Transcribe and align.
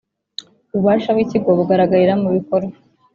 Ububasha 0.71 1.09
bw 1.15 1.19
Ikigo 1.25 1.49
bugaragarira 1.57 2.13
mu 2.21 2.29
bikorwa 2.37 2.75